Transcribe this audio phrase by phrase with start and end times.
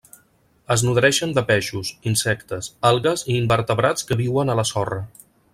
[0.75, 5.03] Es nodreixen de peixos, insectes, algues i invertebrats que viuen a la sorra.